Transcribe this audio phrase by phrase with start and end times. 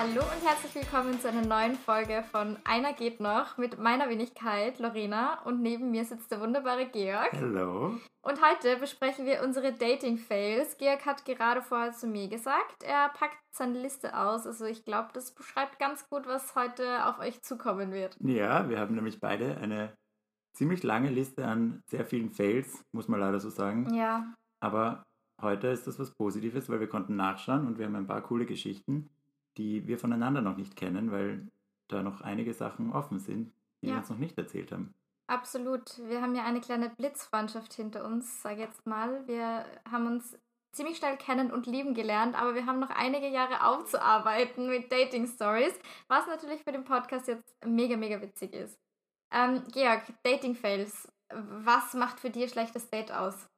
[0.00, 4.78] Hallo und herzlich willkommen zu einer neuen Folge von Einer geht noch mit meiner Wenigkeit
[4.78, 7.30] Lorena und neben mir sitzt der wunderbare Georg.
[7.34, 7.98] Hallo.
[8.22, 10.78] Und heute besprechen wir unsere Dating-Fails.
[10.78, 14.46] Georg hat gerade vorher zu mir gesagt, er packt seine Liste aus.
[14.46, 18.16] Also ich glaube, das beschreibt ganz gut, was heute auf euch zukommen wird.
[18.20, 19.92] Ja, wir haben nämlich beide eine
[20.54, 23.92] ziemlich lange Liste an sehr vielen Fails, muss man leider so sagen.
[23.92, 24.32] Ja.
[24.60, 25.02] Aber
[25.42, 28.46] heute ist das was Positives, weil wir konnten nachschauen und wir haben ein paar coole
[28.46, 29.10] Geschichten,
[29.60, 31.46] die wir voneinander noch nicht kennen, weil
[31.88, 33.52] da noch einige Sachen offen sind,
[33.82, 33.94] die Ja.
[33.94, 34.94] wir uns noch nicht erzählt haben.
[35.26, 35.98] Absolut.
[36.08, 39.26] Wir haben ja eine kleine Blitzfreundschaft hinter uns, sag jetzt mal.
[39.28, 40.36] Wir haben uns
[40.72, 45.26] ziemlich schnell kennen und lieben gelernt, aber wir haben noch einige Jahre aufzuarbeiten mit Dating
[45.26, 48.78] Stories, was natürlich für den Podcast jetzt mega, mega witzig ist.
[49.32, 51.06] Ähm, Georg, Dating Fails.
[51.28, 53.48] Was macht für dich ein schlechtes Date aus?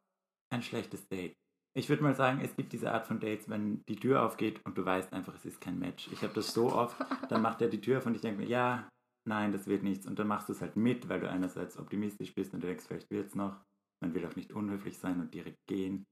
[0.50, 1.34] Ein schlechtes Date.
[1.75, 4.77] Ich würde mal sagen, es gibt diese Art von Dates, wenn die Tür aufgeht und
[4.77, 6.09] du weißt einfach, es ist kein Match.
[6.12, 6.97] Ich habe das so oft,
[7.31, 8.89] dann macht er die Tür auf und ich denke mir, ja,
[9.25, 10.06] nein, das wird nichts.
[10.06, 12.84] Und dann machst du es halt mit, weil du einerseits optimistisch bist und du denkst,
[12.87, 13.56] vielleicht wird es noch.
[14.00, 16.06] Man will auch nicht unhöflich sein und direkt gehen.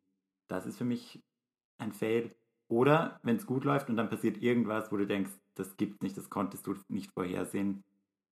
[0.49, 1.23] Das ist für mich
[1.79, 2.35] ein Fail.
[2.69, 6.17] Oder wenn es gut läuft und dann passiert irgendwas, wo du denkst, das gibt's nicht,
[6.17, 7.83] das konntest du nicht vorhersehen,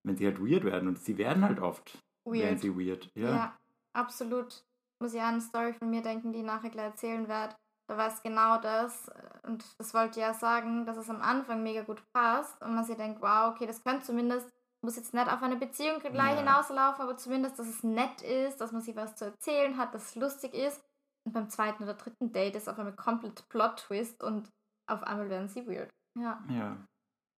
[0.04, 0.88] wenn sie halt weird werden.
[0.88, 2.60] Und sie werden halt oft, werden Weird.
[2.60, 3.10] sie weird.
[3.14, 3.30] Ja.
[3.30, 3.58] Ja.
[3.92, 4.64] absolut.
[5.00, 7.54] Muss ich an eine Story von mir denken, die ich nachher gleich erzählen werde.
[7.88, 9.10] Da war es genau das.
[9.44, 12.60] Und das wollte ich ja sagen, dass es am Anfang mega gut passt.
[12.62, 14.48] Und man sich denkt, wow, okay, das könnte zumindest,
[14.82, 16.38] muss jetzt nicht auf eine Beziehung gleich Ja.
[16.38, 20.10] hinauslaufen, aber zumindest, dass es nett ist, dass man sich was zu erzählen hat, dass
[20.10, 20.82] es lustig ist.
[21.24, 24.50] Und beim zweiten oder dritten Date ist auf einmal komplett Plot-Twist und
[24.86, 25.90] auf einmal werden sie weird.
[26.18, 26.42] Ja.
[26.48, 26.76] ja.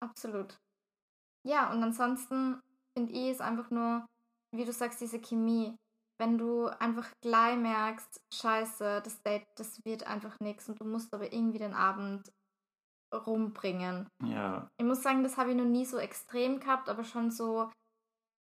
[0.01, 0.59] Absolut.
[1.45, 2.61] Ja, und ansonsten
[2.97, 4.07] finde ich es einfach nur,
[4.55, 5.77] wie du sagst, diese Chemie.
[6.19, 11.15] Wenn du einfach gleich merkst, scheiße, das Date, das wird einfach nichts und du musst
[11.15, 12.33] aber irgendwie den Abend
[13.15, 14.09] rumbringen.
[14.25, 14.71] Ja.
[14.77, 17.71] Ich muss sagen, das habe ich noch nie so extrem gehabt, aber schon so ein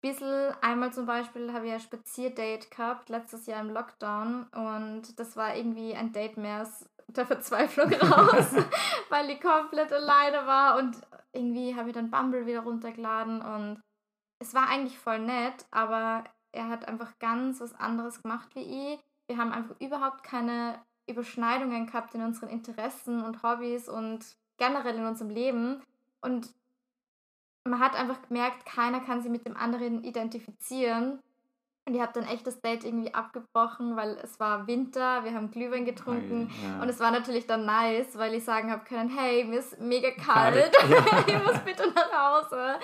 [0.00, 0.54] bisschen.
[0.62, 4.46] Einmal zum Beispiel habe ich ein Spazierdate gehabt, letztes Jahr im Lockdown.
[4.54, 8.54] Und das war irgendwie ein Date mehr aus der Verzweiflung raus,
[9.08, 10.78] weil ich komplett alleine war.
[10.78, 10.96] Und
[11.32, 13.42] irgendwie habe ich dann Bumble wieder runtergeladen.
[13.42, 13.80] Und
[14.38, 16.24] es war eigentlich voll nett, aber
[16.56, 19.00] er hat einfach ganz was anderes gemacht wie ich.
[19.26, 24.24] Wir haben einfach überhaupt keine Überschneidungen gehabt in unseren Interessen und Hobbys und
[24.56, 25.82] generell in unserem Leben.
[26.20, 26.52] Und
[27.64, 31.20] man hat einfach gemerkt, keiner kann sich mit dem anderen identifizieren.
[31.88, 35.52] Und ich habe dann echt das Date irgendwie abgebrochen, weil es war Winter, wir haben
[35.52, 36.50] Glühwein getrunken.
[36.64, 36.82] Ja.
[36.82, 40.10] Und es war natürlich dann nice, weil ich sagen habe können, hey, mir ist mega
[40.10, 40.72] kalt,
[41.28, 42.74] ich muss bitte nach Hause.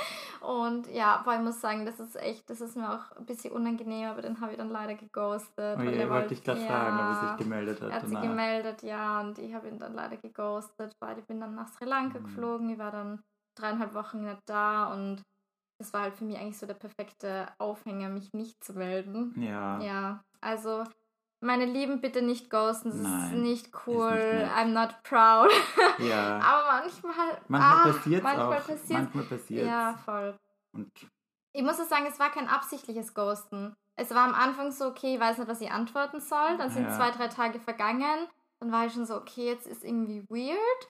[0.41, 3.53] Und ja, aber ich muss sagen, das ist echt, das ist mir auch ein bisschen
[3.53, 5.79] unangenehm, aber den habe ich dann leider geghostet.
[5.81, 7.91] Oh er wollte ich gerade ja, fragen, ob er sich gemeldet hat.
[7.91, 11.41] er hat sich gemeldet, ja, und ich habe ihn dann leider geghostet, weil ich bin
[11.41, 12.25] dann nach Sri Lanka Mhm.
[12.25, 12.71] geflogen.
[12.71, 13.21] Ich war dann
[13.57, 15.23] dreieinhalb Wochen nicht da und
[15.83, 19.35] das war halt für mich eigentlich so der perfekte Aufhänger, mich nicht zu melden.
[19.41, 19.81] Ja.
[19.81, 20.85] Ja, also
[21.41, 24.11] meine Lieben, bitte nicht ghosten, das ist Nein, nicht cool.
[24.11, 24.51] nett.
[24.53, 25.51] I'm not proud.
[25.99, 26.39] ja.
[26.39, 28.67] Aber manchmal, Manchmal ah, passiert es manchmal auch.
[28.67, 28.89] passiert's.
[28.91, 30.37] Manchmal passiert Ja, voll.
[30.73, 30.91] Und
[31.53, 33.75] Ich muss sagen, es war kein absichtliches Ghosten.
[33.97, 36.57] Es war am Anfang so, okay, ich weiß nicht, was ich antworten soll.
[36.59, 36.97] Dann sind Ja.
[36.97, 38.27] zwei, drei Tage vergangen.
[38.61, 40.89] Dann war ich schon so, okay, jetzt ist irgendwie weird.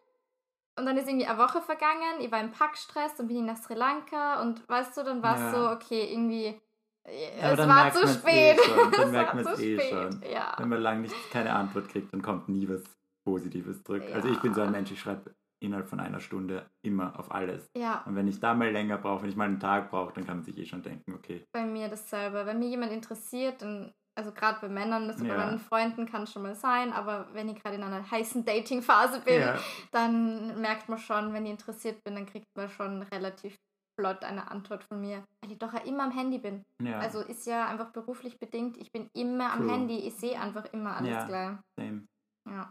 [0.79, 2.21] Und dann ist irgendwie eine Woche vergangen.
[2.21, 4.41] Ich war im Packstress, dann bin ich nach Sri Lanka.
[4.43, 5.51] Und weißt du, dann war es Ja.
[5.53, 6.59] so, okay, irgendwie,
[7.05, 8.59] aber es dann war zu man's spät.
[8.59, 8.91] Eh schon.
[8.93, 9.91] Dann Es merkt man es eh spät.
[9.91, 10.23] schon.
[10.33, 10.55] Ja.
[10.59, 12.83] Wenn man lange nicht keine Antwort kriegt, dann kommt nie was
[13.25, 14.03] Positives zurück.
[14.15, 14.67] Also ich bin so Ja.
[14.67, 17.71] ein Mensch, ich schreibe innerhalb von einer Stunde immer auf alles.
[17.77, 20.27] ja, Und wenn ich da mal länger brauche, wenn ich mal einen Tag brauche, dann
[20.27, 21.47] kann man sich eh schon denken, okay.
[21.53, 22.47] bei mir dasselbe.
[22.47, 25.37] Wenn mir jemand interessiert, dann, also gerade bei Männern, bei Ja.
[25.37, 29.41] meinen Freunden kann schon mal sein, aber wenn ich gerade in einer heißen Dating-Phase bin,
[29.41, 29.59] Ja,
[29.91, 33.57] dann merkt man schon, wenn ich interessiert bin, dann kriegt man schon relativ
[33.99, 36.63] flott eine Antwort von mir, weil ich doch ja immer am Handy bin.
[36.83, 39.73] ja, Also ist ja einfach beruflich bedingt, ich bin immer am True.
[39.73, 41.25] Handy, ich sehe einfach immer alles Ja.
[41.27, 41.59] gleich.
[41.79, 42.07] same.
[42.49, 42.71] Ja.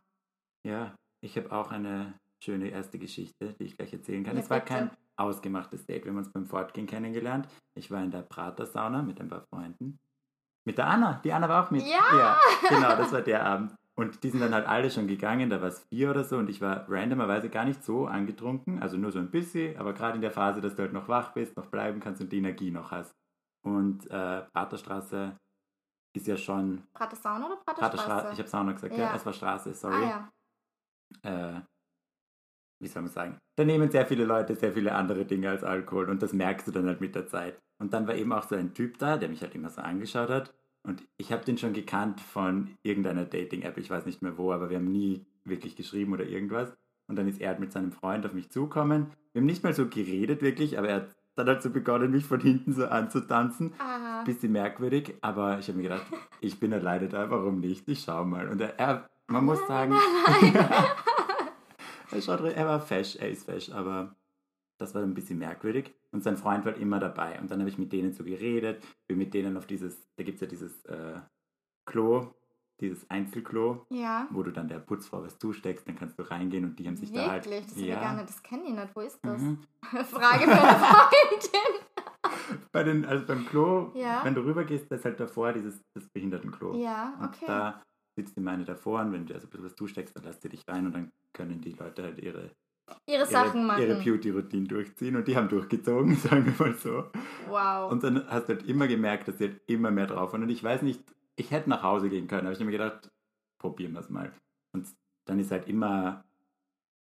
[0.66, 2.14] Ja, ich habe auch eine
[2.44, 4.38] schöne erste Geschichte, die ich gleich erzählen kann.
[4.38, 6.06] Es war kein ausgemachtes Date.
[6.06, 7.48] Wir haben uns beim Fortgehen kennengelernt.
[7.76, 10.00] Ich war in der Prater-Sauna mit ein paar Freunden.
[10.66, 11.20] Mit der Anna.
[11.24, 11.84] Die Anna war auch mit.
[11.86, 12.38] Ja!
[12.70, 13.74] genau, das war der Abend.
[13.96, 16.50] Und die sind dann halt alle schon gegangen, da war es vier oder so und
[16.50, 20.22] ich war randomerweise gar nicht so angetrunken, also nur so ein bisschen, aber gerade in
[20.22, 22.92] der Phase, dass du halt noch wach bist, noch bleiben kannst und die Energie noch
[22.92, 23.14] hast.
[23.64, 25.38] Und äh, Praterstraße
[26.16, 28.34] ist ja schon Prater Sauna oder Prater Praterstraße, Straße?
[28.34, 29.04] ich habe Sauna gesagt, Ja.
[29.04, 30.06] ja, es war Straße, sorry.
[30.06, 30.32] Ah
[31.24, 31.56] ja.
[31.58, 31.62] äh,
[32.82, 36.10] wie soll man sagen, da nehmen sehr viele Leute sehr viele andere Dinge als Alkohol
[36.10, 37.60] und das merkst du dann halt mit der Zeit.
[37.80, 40.30] Und dann war eben auch so ein Typ da, der mich halt immer so angeschaut
[40.30, 44.52] hat und ich habe den schon gekannt von irgendeiner Dating-App, ich weiß nicht mehr wo,
[44.52, 46.76] aber wir haben nie wirklich geschrieben oder irgendwas.
[47.08, 49.08] Und dann ist er halt mit seinem Freund auf mich zukommen.
[49.34, 52.26] Wir haben nicht mal so geredet wirklich, aber er hat dann halt so begonnen, mich
[52.26, 53.74] von hinten so anzutanzen.
[53.78, 54.24] Aha.
[54.24, 56.06] Bisschen merkwürdig, aber ich habe mir gedacht,
[56.40, 57.88] ich bin alleine da, warum nicht?
[57.88, 58.50] Ich schau mal.
[58.50, 59.94] Und er, er man muss sagen,
[62.12, 64.16] er, schaut, er war fesch, er ist fesch, aber
[64.80, 65.94] das war ein bisschen merkwürdig.
[66.12, 67.40] Und sein Freund war immer dabei.
[67.40, 70.36] Und dann habe ich mit denen so geredet, bin mit denen auf dieses, da gibt
[70.36, 71.20] es ja dieses äh,
[71.86, 72.34] Klo,
[72.82, 74.28] dieses Einzelklo, Ja.
[74.32, 77.12] wo du dann der Putzfrau was zusteckst, dann kannst du reingehen und die haben sich
[77.12, 77.46] da halt.
[77.46, 77.66] Wirklich?
[77.68, 78.14] Das, ja.
[78.16, 78.96] nicht, das kenne ich nicht.
[78.96, 79.42] Wo ist das?
[79.42, 79.60] Mhm.
[80.06, 81.82] Frage für eine Freundin.
[82.72, 84.24] Bei den, also beim Klo, Ja.
[84.24, 86.76] wenn du rübergehst, da ist halt davor dieses das Behindertenklo.
[86.76, 87.46] Ja, Und okay.
[87.48, 87.82] da
[88.16, 90.50] sitzt die meine davor und wenn du also ein bisschen was zusteckst, dann lässt sie
[90.50, 92.52] dich rein und dann können die Leute halt ihre,
[93.06, 93.82] Ihre Sachen ihre, machen.
[93.84, 97.06] ihre Beauty-Routine durchziehen und die haben durchgezogen, sagen wir mal so.
[97.48, 97.92] wow.
[97.92, 100.44] Und dann hast du halt immer gemerkt, dass sie halt immer mehr drauf waren.
[100.44, 101.02] Und ich weiß nicht,
[101.36, 103.10] ich hätte nach Hause gehen können, aber ich habe mir gedacht,
[103.60, 104.34] probieren wir es mal.
[104.74, 104.88] Und
[105.26, 106.26] dann ist halt immer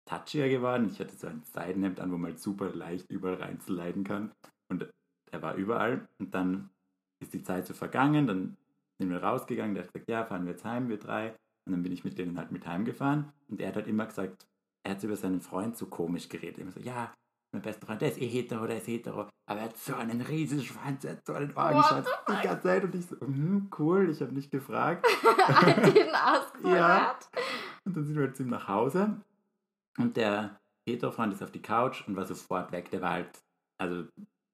[0.05, 0.89] touchier geworden.
[0.91, 4.31] Ich hatte so ein Seidenhemd an, wo man halt super leicht überall reinzuleiten kann.
[4.69, 4.89] Und
[5.31, 6.07] er war überall.
[6.19, 6.69] Und dann
[7.21, 8.57] ist die Zeit so vergangen, dann
[8.99, 11.35] sind wir rausgegangen, der hat gesagt, ja, fahren wir jetzt heim, wir drei.
[11.65, 13.31] Und dann bin ich mit denen halt mit heimgefahren.
[13.47, 14.47] Und er hat halt immer gesagt,
[14.83, 16.57] er hat über seinen Freund so komisch geredet.
[16.57, 17.13] Immer so, ja,
[17.51, 20.21] mein bester Freund, der ist eh hetero, der ist hetero, aber er hat so einen
[20.21, 22.83] riesen Schwanz, er hat so einen Orgenschwanz die ganze Zeit.
[22.83, 25.05] Und ich so, mhm, cool, ich habe nicht gefragt.
[26.61, 27.17] For Ja.
[27.85, 29.21] Und dann sind wir halt zu ihm nach Hause.
[29.97, 32.89] Und der hetero-Freund ist auf die Couch und war sofort weg.
[32.91, 33.43] Der war halt,
[33.79, 34.05] also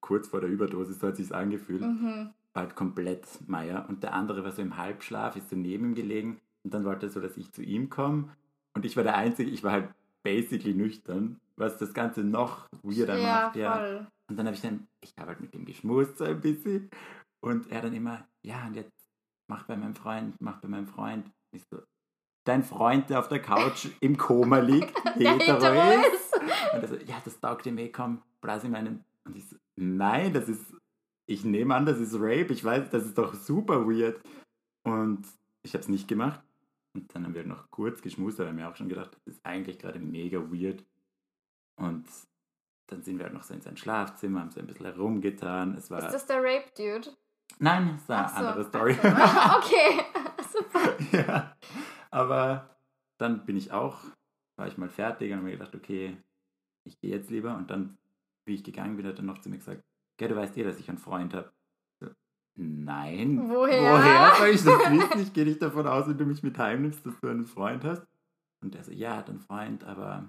[0.01, 2.33] kurz vor der Überdosis, so hat sich's angefühlt, Mhm.
[2.55, 3.85] Halt komplett Meier.
[3.89, 6.39] Und der andere war so im Halbschlaf, ist so neben ihm gelegen.
[6.63, 8.29] Und dann wollte er so, dass ich zu ihm komme.
[8.73, 9.89] Und ich war der Einzige, ich war halt
[10.23, 13.55] basically nüchtern, was das Ganze noch weirder Ja, macht.
[13.55, 13.77] Ja.
[13.77, 14.07] voll.
[14.27, 16.89] Und dann habe ich dann, ich habe halt mit ihm geschmust so ein bisschen.
[17.41, 18.91] Und er dann immer, ja, und jetzt
[19.47, 21.29] mach bei meinem Freund, mach bei meinem Freund.
[21.51, 21.77] Ich so,
[22.43, 26.33] dein Freund, der auf der Couch im Koma liegt, Der hetero ist.
[26.73, 29.03] Und er so, ja, das taugt ihm eh, komm, blas ihm einen.
[29.25, 30.73] Und ich so, nein, das ist,
[31.27, 32.51] ich nehme an, das ist Rape.
[32.53, 34.21] Ich weiß, das ist doch super weird.
[34.83, 35.25] Und
[35.63, 36.41] ich habe es nicht gemacht.
[36.93, 39.45] Und dann haben wir noch kurz geschmust, aber haben mir auch schon gedacht, das ist
[39.45, 40.85] eigentlich gerade mega weird.
[41.77, 42.05] Und
[42.87, 45.75] dann sind wir halt noch so in sein Schlafzimmer, haben so ein bisschen herumgetan.
[45.75, 46.05] Es war.
[46.05, 47.15] Ist das der Rape-Dude?
[47.59, 48.97] Nein, es war Ach eine so, andere Story.
[49.03, 49.69] ach so.
[49.75, 50.01] Okay,
[50.53, 50.97] super.
[51.11, 51.55] ja.
[52.11, 52.77] Aber
[53.17, 53.99] dann bin ich auch,
[54.57, 56.15] war ich mal fertig und habe mir gedacht, okay,
[56.85, 57.57] ich gehe jetzt lieber.
[57.57, 57.97] Und dann,
[58.45, 59.81] wie ich gegangen bin, hat er noch zu mir gesagt,
[60.17, 61.51] gell, du weißt eh, dass ich einen Freund habe.
[61.99, 62.07] So,
[62.55, 63.49] Nein.
[63.49, 63.93] Woher?
[63.93, 65.21] Woher soll ich das wissen?
[65.21, 68.05] Ich gehe nicht davon aus, wenn du mich mit heimnimmst, dass du einen Freund hast.
[68.61, 70.25] Und er so, ja, hat einen Freund, aber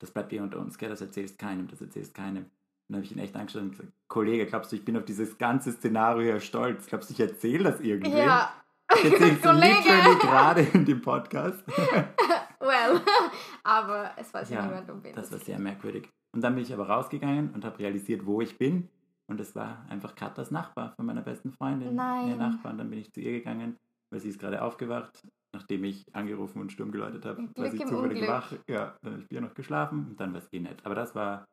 [0.00, 2.44] das bleibt eh unter uns, gell, das erzählst keinem, das erzählst keinem.
[2.44, 5.04] Und dann habe ich ihn echt angeschaut und gesagt, Kollege, glaubst du, ich bin auf
[5.04, 6.86] dieses ganze Szenario hier stolz?
[6.86, 8.16] Glaubst du, ich erzähle das irgendwem?
[8.18, 8.52] Ja,
[8.94, 10.18] Ich erzähle Kollege.
[10.20, 11.62] gerade in dem Podcast.
[12.60, 13.00] well.
[13.64, 16.08] Aber es weiß ja, Ja, niemand, um wen Das war sehr merkwürdig.
[16.32, 18.88] Und dann bin ich aber rausgegangen und habe realisiert, wo ich bin.
[19.28, 21.94] Und es war einfach Katas Nachbar von meiner besten Freundin.
[21.94, 22.28] Nein.
[22.28, 22.72] Ihr Nachbar.
[22.72, 23.76] Und dann bin ich zu ihr gegangen,
[24.10, 27.42] weil sie ist gerade aufgewacht, nachdem ich angerufen und Sturm geläutet habe.
[27.42, 28.28] Glück War sie zufällig Unglück.
[28.28, 28.52] wach.
[28.68, 30.84] Ja, dann habe ich Bier noch geschlafen und dann war es eh nett.
[30.84, 31.46] Aber das war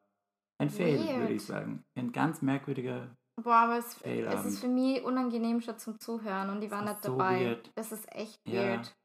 [0.60, 1.20] ein Fail, Weird.
[1.22, 1.84] würde ich sagen.
[1.98, 3.16] Ein ganz merkwürdiger.
[3.42, 6.86] Boah, aber es, es ist für mich unangenehm schon zum Zuhören und die Das waren
[6.86, 7.46] war nicht so dabei.
[7.46, 7.72] weird.
[7.74, 8.62] Das ist echt Ja.
[8.62, 8.96] weird.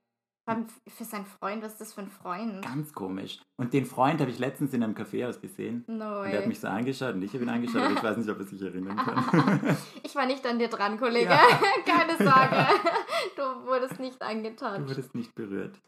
[0.89, 2.63] Für seinen Freund, was ist das für ein Freund?
[2.65, 3.39] Ganz komisch.
[3.57, 5.85] Und den Freund habe ich letztens in einem Kaffeehaus gesehen.
[5.87, 8.17] No Und der hat mich so angeschaut und ich habe ihn angeschaut, aber ich weiß
[8.17, 9.77] nicht, ob er sich erinnern kann.
[10.03, 11.31] Ich war nicht an dir dran, Kollege.
[11.31, 11.41] Ja.
[11.87, 12.67] Keine Sorge.
[13.37, 14.89] Du wurdest nicht Du angetouched.
[14.89, 15.79] wurdest nicht berührt.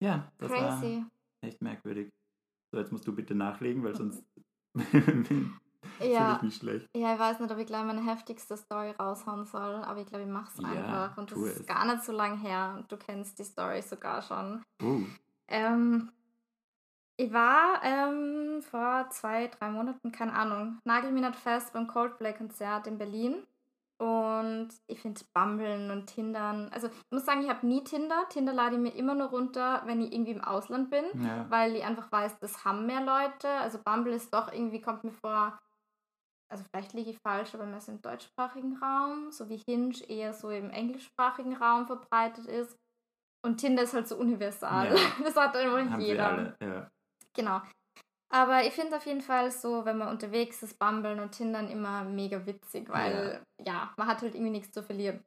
[0.00, 1.02] Ja, das Crazy.
[1.40, 2.10] war echt merkwürdig.
[2.72, 4.22] So, jetzt musst du bitte nachlegen, weil sonst
[6.00, 6.36] Ja.
[6.36, 6.88] ich mich schlecht.
[6.96, 10.24] ja, ich weiß nicht, ob ich gleich meine heftigste Story raushauen soll, aber ich glaube,
[10.24, 11.16] ich mache es Ja, einfach.
[11.18, 11.66] Und das ist es.
[11.66, 14.62] gar nicht so lang her und du kennst die Story sogar schon.
[14.82, 15.04] Uh,
[15.48, 16.10] Ähm,
[17.16, 22.86] ich war ähm, vor zwei, drei Monaten, keine Ahnung, nagel mich nicht fest beim Coldplay-Konzert
[22.86, 23.44] in Berlin.
[23.98, 28.24] Und ich finde Bumblen und Tindern, also ich muss sagen, ich habe nie Tinder.
[28.28, 31.46] Tinder lade ich mir immer nur runter, wenn ich irgendwie im Ausland bin, ja.
[31.48, 33.48] weil ich einfach weiß, das haben mehr Leute.
[33.48, 35.56] Also Bumble ist doch irgendwie, kommt mir vor,
[36.50, 40.32] also vielleicht liege ich falsch, aber mehr so im deutschsprachigen Raum, so wie Hinge eher
[40.32, 42.76] so im englischsprachigen Raum verbreitet ist.
[43.44, 44.94] Und Tinder ist halt so universal.
[44.94, 45.00] Ja.
[45.24, 46.26] Das hat einfach Haben jeder.
[46.26, 46.56] alle.
[46.60, 46.90] Ja.
[47.34, 47.60] Genau.
[48.32, 52.04] Aber ich finde auf jeden Fall so, wenn man unterwegs ist, Bumblen und Tindern immer
[52.04, 53.92] mega witzig, weil ja.
[53.96, 55.22] man hat halt irgendwie nichts zu verlieren.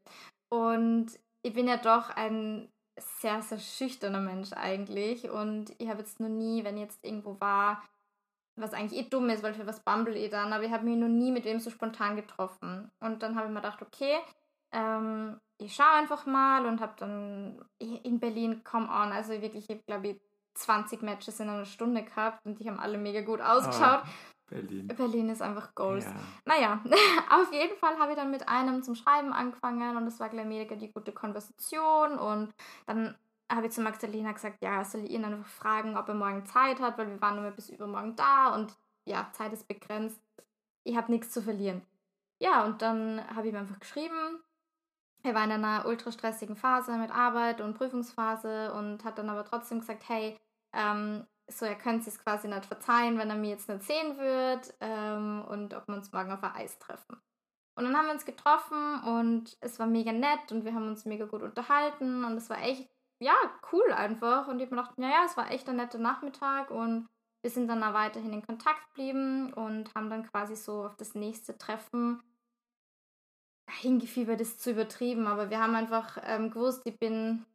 [0.49, 1.07] Und
[1.41, 2.69] ich bin ja doch ein
[2.99, 5.29] sehr, sehr schüchterner Mensch eigentlich.
[5.29, 7.83] Und ich habe jetzt noch nie, wenn ich jetzt irgendwo war,
[8.57, 10.97] was eigentlich eh dumm ist, weil für was Bumble eh dann, aber ich habe mich
[10.97, 12.91] noch nie mit wem so spontan getroffen.
[12.99, 14.17] Und dann habe ich mir gedacht, okay,
[14.71, 19.85] ähm, ich schaue einfach mal und habe dann in Berlin, come on, also wirklich, ich
[19.85, 20.21] glaube ich,
[20.55, 24.01] 20 Matches in einer Stunde gehabt und die haben alle mega gut ausgeschaut.
[24.03, 24.09] Oh,
[24.49, 24.87] Berlin.
[24.87, 26.05] Berlin ist einfach Goals.
[26.05, 26.15] Ja.
[26.45, 26.81] Naja,
[27.29, 30.45] auf jeden Fall habe ich dann mit einem zum Schreiben angefangen und es war gleich
[30.45, 32.53] mega die gute Konversation und
[32.87, 33.15] dann
[33.51, 36.79] habe ich zu Magdalena gesagt, ja, soll ich ihn einfach fragen, ob er morgen Zeit
[36.79, 38.75] hat, weil wir waren nur bis übermorgen da und
[39.05, 40.21] ja, Zeit ist begrenzt.
[40.83, 41.81] Ich habe nichts zu verlieren.
[42.39, 44.43] Ja, und dann habe ich ihm einfach geschrieben.
[45.23, 49.45] Er war in einer ultra stressigen Phase mit Arbeit und Prüfungsphase und hat dann aber
[49.45, 50.37] trotzdem gesagt, hey,
[50.73, 54.73] ähm, so, er könnte es quasi nicht verzeihen, wenn er mir jetzt nicht sehen wird
[54.81, 57.17] ähm, und ob wir uns morgen auf ein Eis treffen.
[57.75, 61.05] Und dann haben wir uns getroffen und es war mega nett und wir haben uns
[61.05, 63.35] mega gut unterhalten und es war echt, ja,
[63.71, 64.47] cool einfach.
[64.47, 67.07] Und ich habe mir gedacht, naja, es war echt ein netter Nachmittag und
[67.41, 71.15] wir sind dann auch weiterhin in Kontakt geblieben und haben dann quasi so auf das
[71.15, 72.21] nächste Treffen
[73.69, 77.45] hingefiebert, ist zu übertrieben, aber wir haben einfach ähm, gewusst, ich bin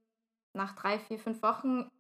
[0.52, 1.90] nach drei, vier, fünf Wochen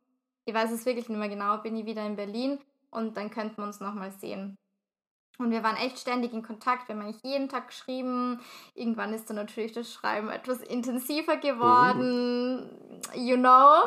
[0.44, 2.58] ich weiß es wirklich nicht mehr genau, bin ich wieder in Berlin
[2.90, 4.56] und dann könnten wir uns nochmal sehen.
[5.38, 6.88] Und wir waren echt ständig in Kontakt.
[6.88, 8.38] Wir haben eigentlich jeden Tag geschrieben.
[8.74, 12.68] Irgendwann ist dann natürlich das Schreiben etwas intensiver geworden,
[13.14, 13.18] uh.
[13.18, 13.82] you know.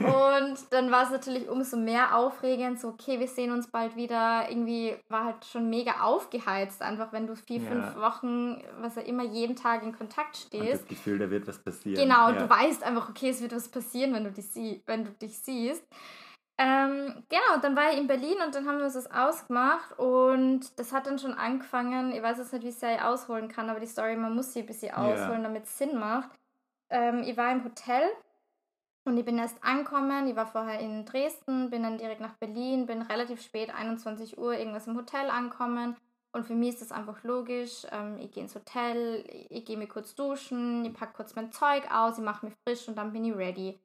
[0.00, 2.78] und dann war es natürlich umso mehr aufregend.
[2.80, 4.48] So, okay, wir sehen uns bald wieder.
[4.50, 7.68] Irgendwie war halt schon mega aufgeheizt, einfach wenn du vier, ja.
[7.68, 10.62] fünf Wochen, was ja immer, jeden Tag in Kontakt stehst.
[10.62, 12.00] Und das Gefühl, da wird was passieren.
[12.00, 12.32] Genau, ja.
[12.32, 14.46] du weißt einfach, okay, es wird was passieren, wenn du dich,
[14.86, 15.82] wenn du dich siehst.
[16.62, 20.78] Ähm, genau, dann war ich in Berlin und dann haben wir uns das ausgemacht und
[20.78, 22.12] das hat dann schon angefangen.
[22.12, 24.60] Ich weiß jetzt nicht, wie sehr ich ausholen kann, aber die Story, man muss sie
[24.60, 25.42] ein bisschen ausholen, yeah.
[25.42, 26.28] damit es Sinn macht.
[26.90, 28.02] Ähm, ich war im Hotel
[29.06, 30.28] und ich bin erst angekommen.
[30.28, 34.52] Ich war vorher in Dresden, bin dann direkt nach Berlin, bin relativ spät, 21 Uhr,
[34.52, 35.96] irgendwas im Hotel angekommen.
[36.32, 37.86] Und für mich ist das einfach logisch.
[37.90, 41.90] Ähm, ich gehe ins Hotel, ich gehe mir kurz duschen, ich packe kurz mein Zeug
[41.90, 43.80] aus, ich mache mich frisch und dann bin ich ready.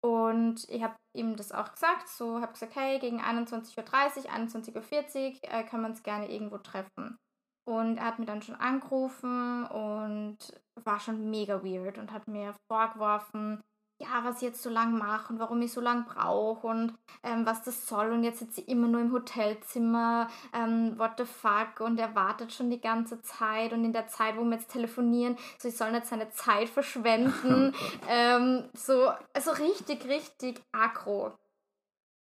[0.00, 5.42] Und ich habe ihm das auch gesagt, so habe gesagt, hey, gegen 21.30 Uhr, 21.40
[5.42, 7.18] Uhr äh, kann man es gerne irgendwo treffen.
[7.66, 10.38] Und er hat mir dann schon angerufen und
[10.82, 13.60] war schon mega weird und hat mir vorgeworfen,
[14.00, 17.44] ja, was ich jetzt so lang mache und warum ich so lang brauche und ähm,
[17.44, 18.12] was das soll.
[18.12, 21.80] Und jetzt sitze ich immer nur im Hotelzimmer, ähm, what the fuck?
[21.80, 23.72] Und er wartet schon die ganze Zeit.
[23.72, 27.74] Und in der Zeit, wo wir jetzt telefonieren, so ich soll nicht seine Zeit verschwenden,
[28.08, 31.32] ähm, so also richtig, richtig aggro.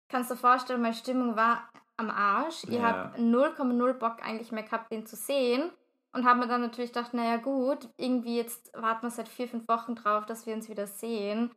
[0.09, 2.65] Kannst du dir vorstellen, meine Stimmung war am Arsch.
[2.65, 2.81] Ich ja.
[2.81, 5.71] habe 0,0 Bock eigentlich mehr gehabt, den zu sehen.
[6.13, 9.65] Und habe mir dann natürlich gedacht, naja gut, irgendwie jetzt warten wir seit vier, fünf
[9.69, 11.51] Wochen drauf, dass wir uns wieder sehen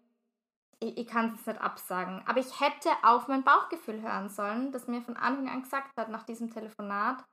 [0.84, 2.22] ich, ich kann es nicht absagen.
[2.26, 6.08] Aber ich hätte auf mein Bauchgefühl hören sollen, das mir von Anfang an gesagt hat,
[6.08, 7.24] nach diesem Telefonat,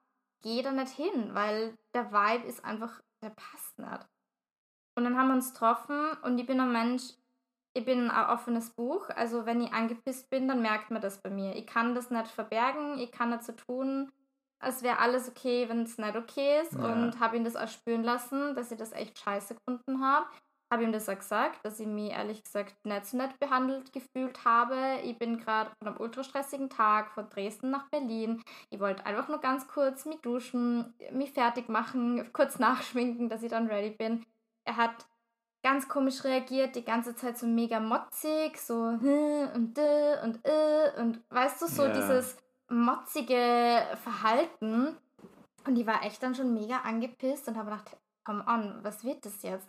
[0.41, 4.07] geh da nicht hin, weil der Vibe ist einfach, der passt nicht.
[4.95, 7.03] Und dann haben wir uns getroffen und ich bin ein Mensch,
[7.73, 9.09] ich bin ein offenes Buch.
[9.09, 11.55] Also wenn ich angepisst bin, dann merkt man das bei mir.
[11.55, 14.11] Ich kann das nicht verbergen, ich kann nicht so tun,
[14.59, 16.73] als wäre alles okay, wenn es nicht okay ist.
[16.73, 16.91] Ja.
[16.91, 20.25] Und habe ihn das auch spüren lassen, dass ich das echt scheiße gefunden habe
[20.71, 24.45] habe ihm das auch gesagt, dass ich mich ehrlich gesagt nicht so nett behandelt gefühlt
[24.45, 24.99] habe.
[25.03, 28.41] Ich bin gerade von einem ultrastressigen Tag von Dresden nach Berlin.
[28.69, 33.49] Ich wollte einfach nur ganz kurz mich duschen, mich fertig machen, kurz nachschminken, dass ich
[33.49, 34.25] dann ready bin.
[34.63, 35.05] Er hat
[35.61, 39.77] ganz komisch reagiert, die ganze Zeit so mega motzig, so und
[40.23, 40.39] und
[40.97, 41.93] und weißt du, so yeah.
[41.93, 42.37] dieses
[42.69, 44.97] motzige Verhalten.
[45.67, 49.25] Und ich war echt dann schon mega angepisst und habe gedacht, komm on, was wird
[49.25, 49.67] das jetzt?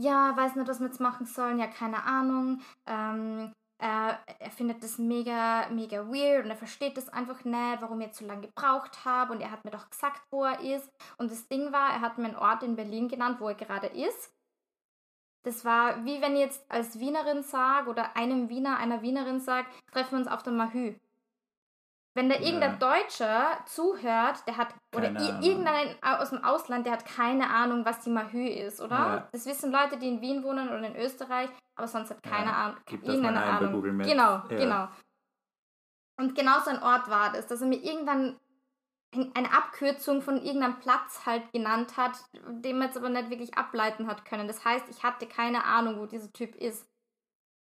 [0.00, 2.60] Ja, weiß nicht, was wir jetzt machen sollen, ja, keine Ahnung.
[2.86, 8.00] Ähm, er, er findet das mega, mega weird und er versteht das einfach nicht, warum
[8.00, 10.90] ich jetzt so lange gebraucht habe und er hat mir doch gesagt, wo er ist.
[11.18, 13.88] Und das Ding war, er hat mir einen Ort in Berlin genannt, wo er gerade
[13.88, 14.32] ist.
[15.42, 19.70] Das war wie wenn ich jetzt als Wienerin sage oder einem Wiener, einer Wienerin sagt,
[19.92, 20.94] treffen wir uns auf der Mahü.
[22.16, 22.94] Wenn da irgendein ja.
[22.94, 25.42] Deutscher zuhört, der hat, keine oder Ahnung.
[25.42, 28.96] irgendein aus dem Ausland, der hat keine Ahnung, was die Mahü ist, oder?
[28.96, 29.28] Ja.
[29.32, 32.56] Das wissen Leute, die in Wien wohnen oder in Österreich, aber sonst hat keine ja.
[32.56, 33.98] Ahnung, Gibt irgendeine Ahnung.
[33.98, 34.88] Genau, genau.
[36.16, 38.38] Und genau so ein Ort war das, dass er mir irgendwann
[39.34, 42.18] eine Abkürzung von irgendeinem Platz halt genannt hat,
[42.48, 44.48] den man jetzt aber nicht wirklich ableiten hat können.
[44.48, 46.86] Das heißt, ich hatte keine Ahnung, wo dieser Typ ist.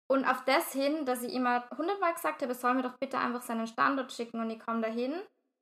[0.07, 3.43] Und auf das hin, dass ich immer hundertmal gesagt habe, soll mir doch bitte einfach
[3.43, 5.15] seinen Standort schicken und ich komme dahin,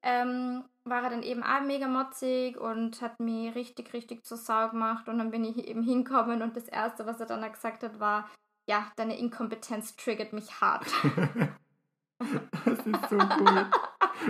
[0.03, 4.69] ähm, war er dann eben auch mega motzig und hat mich richtig, richtig zur Sau
[4.69, 5.09] gemacht.
[5.09, 8.29] Und dann bin ich eben hinkommen und das Erste, was er dann gesagt hat, war,
[8.69, 10.87] ja, deine Inkompetenz triggert mich hart.
[12.19, 13.71] das ist so cool.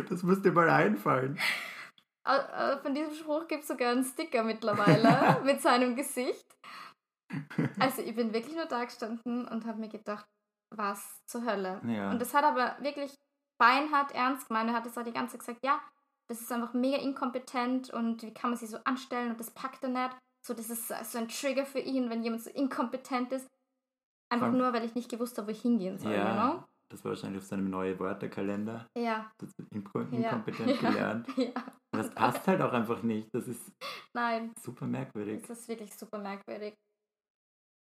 [0.08, 1.38] Das muss dir mal einfallen.
[2.82, 6.46] Von diesem Spruch gibt es sogar einen Sticker mittlerweile mit seinem Gesicht.
[7.78, 10.26] Also ich bin wirklich nur da gestanden und habe mir gedacht,
[10.74, 11.80] was zur Hölle.
[11.86, 12.10] Ja.
[12.10, 13.14] Und das hat aber wirklich
[13.58, 14.70] beinhart ernst gemeint.
[14.70, 15.80] Er hat es auch die ganze Zeit gesagt, ja,
[16.28, 19.82] das ist einfach mega inkompetent und wie kann man sich so anstellen und das packt
[19.82, 20.16] er nicht.
[20.44, 23.46] So, das ist so ein Trigger für ihn, wenn jemand so inkompetent ist.
[24.30, 26.32] Einfach nur, weil ich nicht gewusst habe, wo ich hingehen soll, ja.
[26.54, 26.64] know?
[26.88, 28.86] Das war wahrscheinlich auf seinem neuen Wörterkalender.
[28.96, 29.30] Ja.
[29.38, 30.30] Das wird inko- Ja.
[30.30, 31.28] inkompetent gelernt.
[31.36, 31.50] ja.
[31.92, 33.28] Aber das passt halt auch einfach nicht.
[33.34, 33.70] Das ist
[34.14, 35.44] Nein, super merkwürdig.
[35.46, 36.74] das ist wirklich super merkwürdig.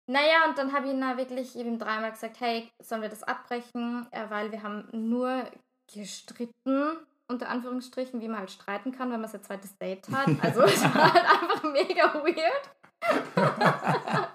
[0.10, 3.24] Naja, und dann habe ich ihn da wirklich, ihm dreimal gesagt, hey, sollen wir das
[3.24, 4.08] abbrechen?
[4.12, 5.50] Äh, weil wir haben nur
[5.94, 6.98] gestritten,
[7.30, 10.28] unter Anführungsstrichen, wie man halt streiten kann, wenn man sein zweites Date hat.
[10.42, 12.70] Also es war halt einfach mega weird.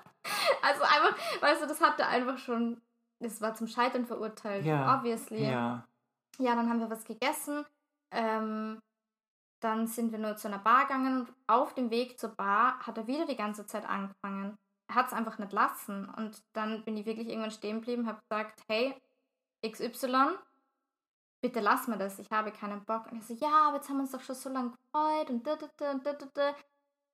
[0.62, 2.80] also einfach, weißt du, das hatte einfach schon,
[3.22, 5.44] das war zum Scheitern verurteilt, Ja, obviously.
[5.44, 5.84] Ja.
[6.38, 7.66] Ja, dann haben wir was gegessen.
[8.14, 8.80] Ähm,
[9.60, 12.96] dann sind wir nur zu einer Bar gegangen und auf dem Weg zur Bar hat
[12.96, 14.56] er wieder die ganze Zeit angefangen.
[14.90, 16.08] Hat es einfach nicht lassen.
[16.16, 18.94] Und dann bin ich wirklich irgendwann stehen geblieben, habe gesagt, hey,
[19.66, 20.36] XY,
[21.42, 23.10] bitte lass mir das, ich habe keinen Bock.
[23.10, 25.46] Und er so, ja, aber jetzt haben wir uns doch schon so lange gefreut und
[25.46, 26.54] da, da, da, da, da, da.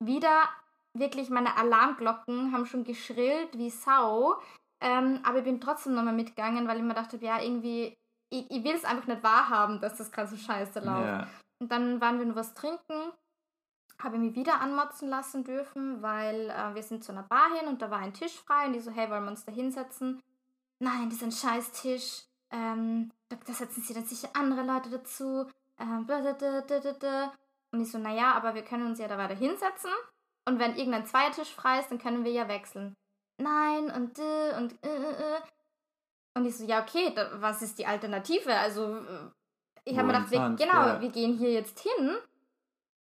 [0.01, 0.49] Wieder
[0.97, 4.37] wirklich meine Alarmglocken haben schon geschrillt wie Sau.
[4.81, 7.97] Ähm, aber ich bin trotzdem nochmal mitgegangen, weil ich mir dachte, ja, irgendwie,
[8.31, 11.07] ich, ich will es einfach nicht wahrhaben, dass das gerade so scheiße läuft.
[11.07, 11.27] ja.
[11.61, 13.13] Und dann waren wir nur was trinken,
[14.05, 17.83] habe mich wieder anmotzen lassen dürfen, weil äh, wir sind zu einer Bar hin und
[17.83, 20.23] da war ein Tisch frei und die so, hey, wollen wir uns da hinsetzen?
[20.79, 22.25] Nein, das ist ein scheiß Tisch.
[22.51, 25.49] Ähm, da, da setzen sich dann sicher andere Leute dazu.
[25.79, 26.07] Ähm,
[27.73, 29.91] und ich so, naja, aber wir können uns ja da weiter hinsetzen
[30.47, 32.97] und wenn irgendein zweier Tisch frei ist, dann können wir ja wechseln.
[33.39, 35.37] Nein und äh, und äh, äh.
[35.37, 35.41] äh.
[36.37, 38.55] Und ich so, ja, okay, da, was ist die Alternative?
[38.55, 39.31] Also, äh,
[39.85, 41.01] ich habe mir gedacht, wir, genau, ja.
[41.01, 42.17] wir gehen hier jetzt hin.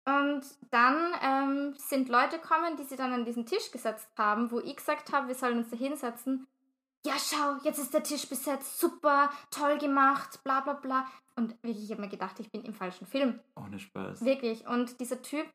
[0.06, 4.61] Und dann ähm, sind Leute gekommen, die sich dann an diesen Tisch gesetzt haben, wo
[4.61, 6.46] ich gesagt habe, wir sollen uns da hinsetzen.
[7.06, 11.06] Ja, schau, jetzt ist der Tisch besetzt, super, toll gemacht, bla bla bla.
[11.36, 13.40] Und wirklich, ich habe mir gedacht, ich bin im falschen Film.
[13.56, 14.25] Ohne Spaß.
[14.25, 14.67] Wirklich.
[14.67, 15.47] Und dieser Typ,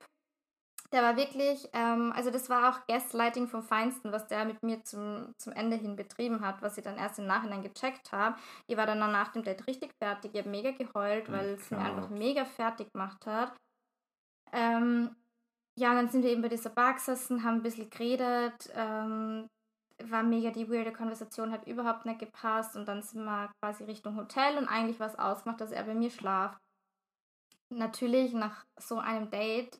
[0.91, 4.83] der war wirklich, ähm, also das war auch Gaslighting vom Feinsten, was der mit mir
[4.83, 8.35] zum, zum Ende hin betrieben hat, was ich dann erst im Nachhinein gecheckt habe.
[8.67, 10.31] Ich war dann nach dem Date richtig fertig.
[10.33, 13.53] Ich habe mega geheult, weil es mir einfach mega fertig gemacht hat.
[14.51, 15.15] Ähm,
[15.77, 18.69] ja, und dann sind wir eben bei dieser Bar gesessen, haben ein bisschen geredet.
[18.75, 19.47] Ähm,
[20.03, 22.75] war mega die weirde Konversation, hat überhaupt nicht gepasst.
[22.75, 25.93] Und dann sind wir quasi Richtung Hotel und eigentlich war es ausgemacht, dass er bei
[25.93, 26.57] mir schlaft.
[27.69, 29.79] Natürlich, nach so einem Date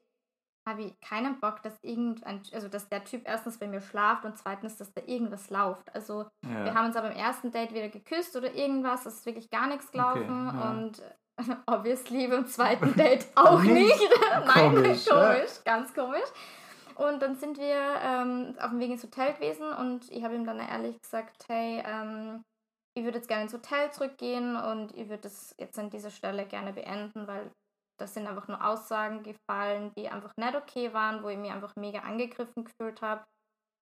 [0.68, 4.38] habe ich keinen Bock, dass irgendein, also dass der Typ erstens bei mir schlaft und
[4.38, 5.94] zweitens, dass da irgendwas läuft.
[5.96, 6.66] Also Ja.
[6.66, 9.68] wir haben uns aber im ersten Date wieder geküsst oder irgendwas, es ist wirklich gar
[9.68, 10.72] nichts gelaufen ja.
[10.72, 11.02] und
[11.66, 14.10] obviously beim zweiten Date auch Nicht?
[14.32, 15.76] Nein, Komisch, komisch, ja.
[15.76, 16.30] ganz komisch.
[16.96, 20.46] Und dann sind wir ähm, auf dem Weg ins Hotel gewesen und ich habe ihm
[20.46, 22.44] dann ehrlich gesagt, hey, ähm,
[22.94, 26.46] ich würde jetzt gerne ins Hotel zurückgehen und ich würde das jetzt an dieser Stelle
[26.46, 27.52] gerne beenden, weil
[27.98, 31.76] das sind einfach nur Aussagen gefallen, die einfach nicht okay waren, wo ich mich einfach
[31.76, 33.24] mega angegriffen gefühlt habe.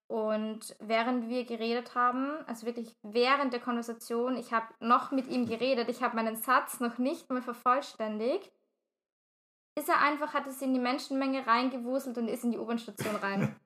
[0.10, 5.46] Und während wir geredet haben, also wirklich während der Konversation, ich habe noch mit ihm
[5.48, 8.52] geredet, ich habe meinen Satz noch nicht mal vervollständigt,
[9.78, 13.56] ist er einfach, hat es in die Menschenmenge reingewuselt und ist in die U-Bahn-Station rein.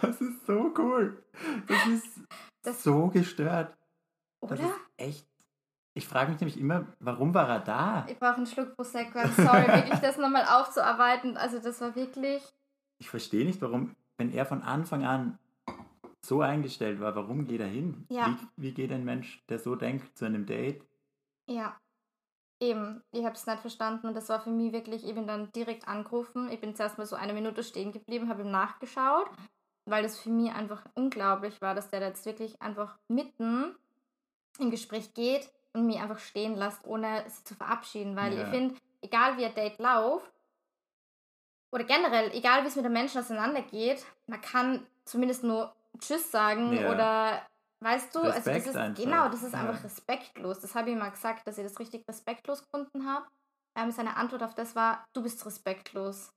[0.00, 1.22] Das ist so cool.
[1.66, 2.20] Das ist
[2.62, 3.76] Das- so gestört.
[4.40, 4.62] Das Oder?
[4.68, 5.28] ist echt.
[5.94, 8.06] Ich frage mich nämlich immer, warum war er da?
[8.08, 9.18] Ich brauche einen Schluck Prosecco.
[9.36, 11.36] Sorry, wirklich das nochmal aufzuarbeiten.
[11.36, 12.42] Also das war wirklich...
[12.98, 15.38] Ich verstehe nicht, warum, wenn er von Anfang an
[16.24, 18.06] so eingestellt war, warum geht er hin?
[18.10, 18.36] Ja.
[18.56, 20.82] Wie, wie geht ein Mensch, der so denkt, zu einem Date?
[21.46, 21.78] Ja,
[22.60, 23.02] eben.
[23.12, 25.86] Ich habe es nicht verstanden und das war für mich wirklich, ich bin dann direkt
[25.86, 26.50] angerufen.
[26.50, 29.30] Ich bin zuerst mal so eine Minute stehen geblieben, habe ihm nachgeschaut,
[29.86, 33.74] weil das für mich einfach unglaublich war, dass der jetzt wirklich einfach mitten
[34.58, 38.16] im Gespräch geht und mich einfach stehen lässt, ohne sie zu verabschieden.
[38.16, 38.42] Weil Ja.
[38.42, 40.30] ich finde, egal wie ein Date läuft,
[41.74, 46.72] oder generell, egal wie es mit dem Menschen auseinandergeht, man kann zumindest nur Tschüss sagen
[46.76, 46.90] Ja.
[46.92, 47.46] oder
[47.80, 49.02] weißt du, also das Respekt ist einfach.
[49.02, 49.60] genau, das ist Ja.
[49.60, 50.60] einfach respektlos.
[50.60, 53.26] Das habe ich mal gesagt, dass ich das richtig respektlos gefunden habe.
[53.76, 56.30] Ähm, seine Antwort auf das war, du bist respektlos.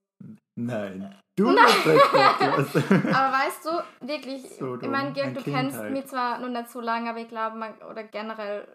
[0.55, 1.19] Nein.
[1.35, 2.75] Du bist respektlos.
[3.15, 5.91] Aber weißt du, wirklich, So ich meine, Georg, du Kind kennst halt.
[5.91, 8.67] mich zwar noch nicht so lange, aber ich glaube, man, oder generell,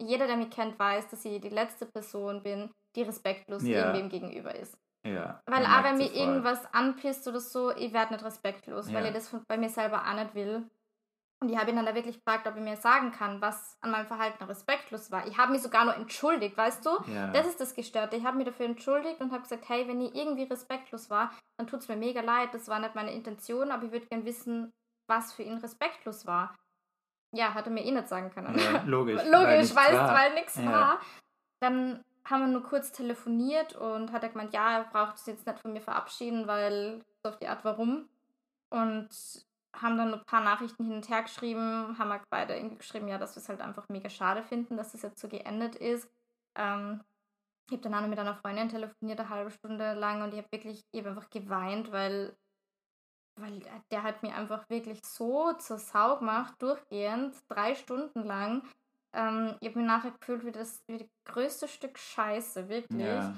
[0.00, 3.86] jeder, der mich kennt, weiß, dass ich die letzte Person bin, die respektlos Ja.
[3.94, 4.76] irgendwem gegenüber ist.
[5.04, 5.40] Ja.
[5.46, 6.16] Weil auch wenn mir sofort.
[6.20, 9.08] irgendwas anpisst oder so, ich werde nicht respektlos, weil Ja.
[9.08, 10.68] ich das von, bei mir selber auch nicht will.
[11.40, 13.92] Und ich habe ihn dann da wirklich gefragt, ob er mir sagen kann, was an
[13.92, 15.24] meinem Verhalten respektlos war.
[15.28, 16.90] Ich habe mich sogar nur entschuldigt, weißt du?
[17.14, 17.28] Ja.
[17.28, 18.16] Das ist das Gestörte.
[18.16, 21.68] Ich habe mich dafür entschuldigt und habe gesagt, hey, wenn ich irgendwie respektlos war, dann
[21.68, 22.52] tut es mir mega leid.
[22.54, 24.72] Das war nicht meine Intention, aber ich würde gern wissen,
[25.08, 26.56] was für ihn respektlos war.
[27.32, 28.58] ja, hat er mir eh nicht sagen können.
[28.58, 29.22] Ja, logisch.
[29.26, 30.98] Logisch, weil weil, nichts weil nichts war.
[31.60, 35.46] Dann haben wir nur kurz telefoniert und hat er gemeint, ja, er braucht sich jetzt
[35.46, 38.08] nicht von mir verabschieden, weil so auf die Art, warum.
[38.70, 39.08] Und
[39.74, 43.18] haben dann ein paar Nachrichten hin und her geschrieben, haben wir beide irgendwie geschrieben, ja,
[43.18, 46.08] dass wir es halt einfach mega schade finden, dass das jetzt so geendet ist.
[46.54, 47.02] Ähm,
[47.66, 50.38] ich habe dann auch noch mit einer Freundin telefoniert, eine halbe Stunde lang und ich
[50.38, 52.34] habe wirklich, ich habe einfach geweint, weil,
[53.36, 58.62] weil der hat mir einfach wirklich so zur Sau gemacht, durchgehend, drei Stunden lang.
[59.14, 63.00] Ähm, ich habe mich nachher gefühlt wie das, wie das größte Stück Scheiße, wirklich.
[63.02, 63.34] Ja.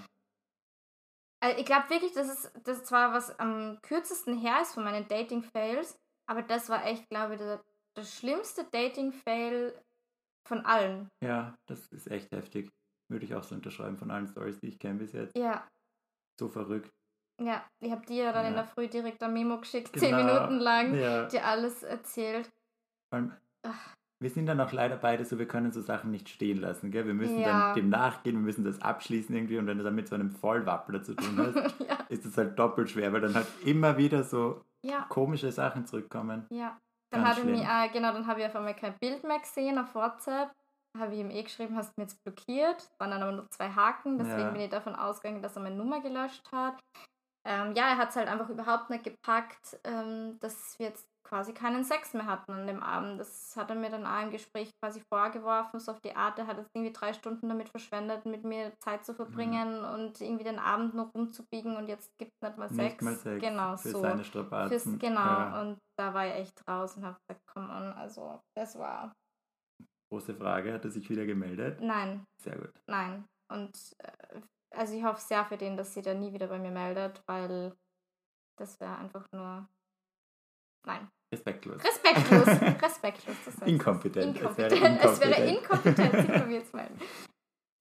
[1.42, 5.08] Also ich glaube wirklich, dass es das zwar was am kürzesten her ist von meinen
[5.08, 5.96] Dating-Fails,
[6.28, 7.62] aber das war echt, glaube ich, der,
[7.96, 9.80] der schlimmste Dating-Fail
[10.46, 11.08] von allen.
[11.22, 12.68] ja, das ist echt heftig.
[13.10, 15.36] Würde ich auch so unterschreiben von allen Stories, die ich kenne bis jetzt.
[15.36, 15.66] Ja,
[16.38, 16.90] So verrückt.
[17.40, 17.66] ja.
[17.82, 18.62] Ich habe dir dann in Ja.
[18.62, 20.24] der Früh direkt ein Memo geschickt, zehn Genau.
[20.24, 21.26] Minuten lang, Ja.
[21.26, 22.50] dir alles erzählt.
[23.10, 23.94] Vor allem, Ach.
[24.20, 27.06] Wir sind dann auch leider beide so, wir können so Sachen nicht stehen lassen, gell?
[27.06, 27.68] Wir müssen Ja.
[27.68, 30.30] dann dem nachgehen, wir müssen das abschließen irgendwie und wenn du dann mit so einem
[30.30, 31.54] Vollwappler zu tun hast,
[31.88, 35.86] ja, ist es halt doppelt schwer, weil dann halt immer wieder so ja, komische Sachen
[35.86, 36.46] zurückkommen.
[36.50, 36.78] ja.
[37.12, 37.54] Dann mir, schlimm.
[37.54, 40.52] äh, genau, dann habe ich auf einmal kein Bild mehr gesehen auf WhatsApp.
[40.96, 42.76] Habe ich ihm eh geschrieben, hast du mir jetzt blockiert.
[42.82, 45.74] Es waren dann aber nur zwei Haken, deswegen bin ich davon ausgegangen, dass er meine
[45.74, 46.78] Nummer gelöscht hat.
[47.44, 51.54] Ähm, ja, er hat es halt einfach überhaupt nicht gepackt, ähm, dass wir jetzt quasi
[51.54, 53.20] keinen Sex mehr hatten an dem Abend.
[53.20, 56.48] Das hat er mir dann auch im Gespräch quasi vorgeworfen, so auf die Art, er
[56.48, 60.58] hat jetzt irgendwie drei Stunden damit verschwendet, mit mir Zeit zu verbringen und irgendwie den
[60.58, 62.78] Abend noch rumzubiegen und jetzt gibt es nicht mal Sex.
[62.78, 64.00] Nicht mal Sex Genau, für so.
[64.00, 64.80] seine Strapazen.
[64.80, 65.60] Fürs, genau, Ja.
[65.62, 69.12] und da war ich echt raus und habe gesagt, komm on, also das war,
[70.12, 71.80] Große Frage, hat er sich wieder gemeldet?
[71.80, 72.72] nein, Sehr gut.
[72.88, 73.24] nein.
[73.52, 74.40] Und äh,
[74.74, 77.76] also ich hoffe sehr für den, dass sie da nie wieder bei mir meldet, weil
[78.58, 79.68] das wäre einfach nur,
[80.84, 81.82] nein, Respektlos.
[81.84, 82.46] respektlos,
[82.82, 83.36] respektlos.
[83.44, 84.36] Das heißt Inkompetent.
[84.36, 85.04] Es wäre Inkompetent.
[85.04, 86.14] Es wäre inkompetent.
[86.14, 86.90] inkompetent.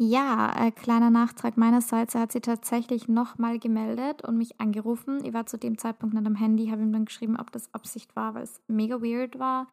[0.02, 2.16] Ja, äh, kleiner Nachtrag meinerseits.
[2.16, 5.26] Er hat sie tatsächlich nochmal gemeldet und mich angerufen.
[5.26, 8.16] Ich war zu dem Zeitpunkt nicht am Handy, habe ihm dann geschrieben, ob das Absicht
[8.16, 9.68] war, weil es mega weird war.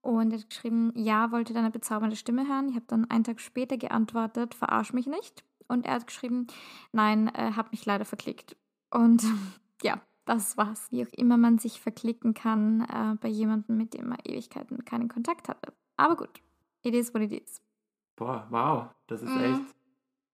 [0.00, 2.70] Und er hat geschrieben, ja, wollte deine bezaubernde Stimme hören.
[2.70, 5.44] Ich habe dann einen Tag später geantwortet, verarsch mich nicht.
[5.68, 6.48] Und er hat geschrieben,
[6.90, 8.56] nein, äh, hab mich leider verklickt.
[8.90, 9.22] Und
[9.82, 10.90] ja, das war's.
[10.92, 15.08] Wie auch immer man sich verklicken kann äh, bei jemandem, mit dem man Ewigkeiten keinen
[15.08, 15.72] Kontakt hatte.
[15.96, 16.40] Aber gut,
[16.82, 17.60] it is what it is.
[18.16, 18.88] Boah, wow.
[19.06, 19.44] Das ist Mhm.
[19.44, 19.74] echt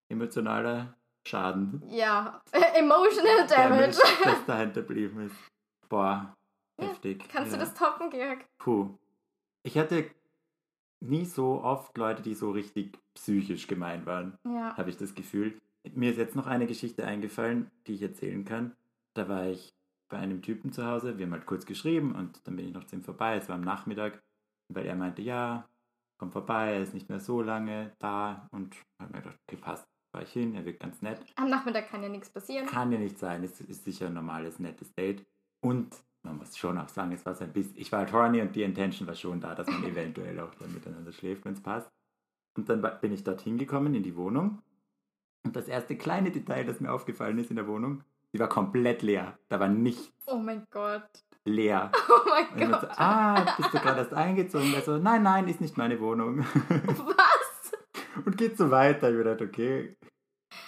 [0.08, 0.94] emotionaler
[1.26, 1.82] Schaden.
[1.88, 2.40] Ja,
[2.74, 3.98] emotional damage.
[4.24, 5.36] das dahinter geblieben ist.
[5.88, 6.34] Boah,
[6.80, 7.28] Ja, heftig.
[7.28, 7.58] Kannst ja.
[7.58, 8.44] du das toppen, Georg?
[8.58, 8.90] Puh.
[9.62, 10.10] Ich hatte
[11.00, 14.76] nie so oft Leute, die so richtig psychisch gemein waren, Ja.
[14.76, 15.60] habe ich das Gefühl.
[15.94, 18.74] Mir ist jetzt noch eine Geschichte eingefallen, die ich erzählen kann.
[19.14, 19.74] Da war ich
[20.08, 22.84] bei einem Typen zu Hause, wir haben halt kurz geschrieben und dann bin ich noch
[22.84, 24.22] zu ihm vorbei, es war am Nachmittag,
[24.68, 25.68] weil er meinte, ja,
[26.18, 29.86] komm vorbei, er ist nicht mehr so lange da und habe mir gedacht, okay, passt,
[30.12, 31.20] war ich hin, er wirkt ganz nett.
[31.36, 32.66] Am Nachmittag kann ja nichts passieren.
[32.66, 35.26] Kann ja nicht sein, es ist sicher ein normales, nettes Date.
[35.60, 38.40] Und man muss schon auch sagen, es war so ein bisschen, ich war halt horny
[38.40, 41.62] und die Intention war schon da, dass man eventuell auch dann miteinander schläft, wenn es
[41.62, 41.90] passt.
[42.56, 44.62] Und dann bin ich dorthin gekommen in die Wohnung.
[45.44, 49.02] Und das erste kleine Detail, das mir aufgefallen ist in der Wohnung, die war komplett
[49.02, 49.38] leer.
[49.48, 51.08] Da war nichts Oh mein Gott.
[51.44, 51.90] leer.
[52.08, 52.98] Oh mein mir so, Gott.
[52.98, 54.74] ah, bist du gerade erst eingezogen?
[54.74, 56.40] Also, nein, nein, ist nicht meine Wohnung.
[56.40, 57.72] Was?
[58.26, 59.10] Und geht so weiter.
[59.10, 59.96] Ich mir gedacht, okay,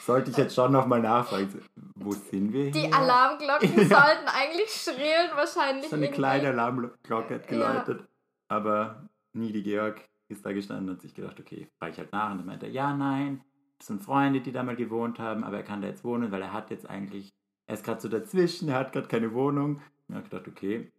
[0.01, 1.63] sollte ich jetzt schon nochmal nachfragen.
[1.97, 2.95] Wo sind wir Die hier?
[2.95, 3.85] Alarmglocken Ja.
[3.85, 5.89] sollten eigentlich schrillen, wahrscheinlich.
[5.89, 6.21] So eine irgendwie.
[6.21, 7.49] kleine Alarmglocke hat Ja.
[7.49, 8.07] geläutet.
[8.49, 12.13] Aber nie die Georg ist da gestanden und hat sich gedacht, okay, frage ich halt
[12.13, 12.31] nach.
[12.33, 13.43] Und dann meinte er, ja, nein,
[13.79, 16.43] das sind Freunde, die da mal gewohnt haben, aber er kann da jetzt wohnen, weil
[16.43, 17.33] er hat jetzt eigentlich,
[17.67, 19.77] er ist gerade so dazwischen, er hat gerade keine Wohnung.
[19.77, 20.91] Und ich habe gedacht, okay.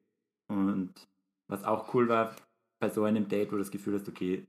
[0.47, 0.93] Und
[1.47, 2.35] was auch cool war,
[2.79, 4.45] bei so einem Date, wo du das Gefühl hast, okay,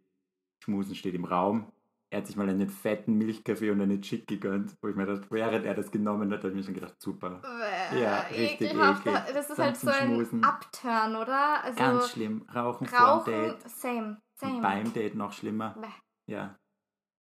[0.63, 1.71] Schmusen steht im Raum.
[2.11, 5.27] Er hat sich mal einen fetten Milchkaffee und eine Chick gegönnt, wo ich mir dachte,
[5.31, 7.43] während er das genommen hat, habe ich mir schon gedacht, super.
[7.43, 9.07] Bäh, Ja, richtig ekelhaft.
[9.07, 9.23] eklig.
[9.35, 10.43] Das ist Dann halt so ein Schmusen.
[10.45, 11.63] Upturn, oder?
[11.63, 12.47] Also Ganz schlimm.
[12.55, 13.69] Rauchen, vor dem Rauchen, Date.
[13.69, 14.61] same, Und same.
[14.63, 15.77] beim Date noch schlimmer.
[15.81, 16.33] Bäh.
[16.33, 16.59] Ja.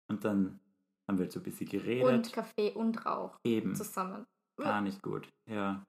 [0.08, 0.60] Und dann
[1.08, 2.08] haben wir halt so ein bisschen geredet.
[2.08, 3.76] Und Kaffee und Rauch Eben.
[3.76, 4.26] zusammen.
[4.58, 5.28] Gar nicht gut.
[5.50, 5.84] Ja.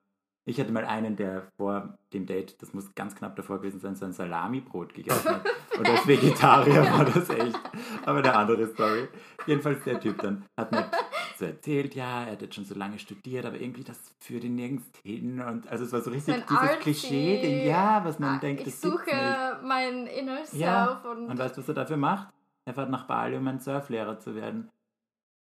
[0.44, 3.94] Ich hatte mal einen, der vor dem Date, das muss ganz knapp davor gewesen sein,
[3.94, 5.46] so ein Salamibrot gegessen hat.
[5.78, 7.58] Und als Vegetarier war das echt.
[8.04, 9.06] Aber eine andere Story.
[9.46, 10.90] Jedenfalls der Typ dann hat mir
[11.38, 14.56] so erzählt, ja, er hat jetzt schon so lange studiert, aber irgendwie das führt ihn
[14.56, 15.40] nirgends hin.
[15.40, 18.74] Und also es war so richtig ein dieses Klischee-Ding, ja, was man Ah, denkt, ich
[18.74, 22.34] suche mein Inner Self Ja, und, Und weißt du, was er dafür macht?
[22.64, 24.68] Er fährt nach Bali, um ein Surflehrer zu werden.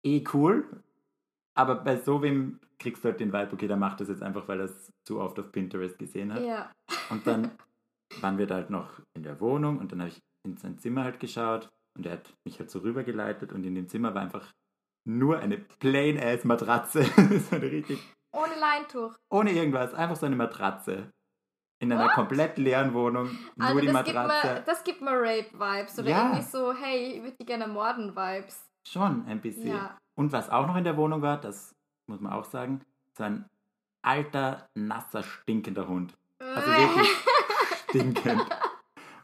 [0.05, 0.83] Eh cool,
[1.55, 4.47] aber bei so wem kriegst du halt den Vibe, okay, der macht das jetzt einfach,
[4.49, 6.43] weil er es zu oft auf Pinterest gesehen hat.
[6.45, 6.71] ja.
[7.11, 7.51] Und dann
[8.21, 11.05] waren wir da halt noch in der Wohnung und dann habe ich in sein Zimmer
[11.05, 14.53] halt geschaut und er hat mich halt so rübergeleitet und in dem Zimmer war einfach
[15.07, 17.03] nur eine plain-ass Matratze.
[17.51, 17.99] so eine richtig,
[18.33, 19.14] Ohne Leintuch.
[19.31, 21.11] ohne irgendwas, einfach so eine Matratze.
[21.81, 22.12] In einer What?
[22.14, 24.47] komplett leeren Wohnung, nur Also die das gibt, Matratze.
[24.55, 25.99] mir, das gibt mir Rape-Vibes.
[26.01, 26.25] Oder Ja.
[26.27, 28.67] irgendwie so, hey, ich würde die gerne morden-Vibes.
[28.88, 29.69] Schon ein bisschen.
[29.69, 29.97] Ja.
[30.19, 31.73] Und was auch noch in der Wohnung war, das
[32.09, 32.81] muss man auch sagen,
[33.16, 33.44] so ein
[34.03, 36.16] alter, nasser, stinkender Hund.
[36.38, 37.09] Also wirklich
[37.88, 38.47] stinkend.